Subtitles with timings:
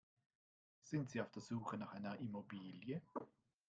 [0.81, 3.03] Sind Sie auf der Suche nach einer Immobilie?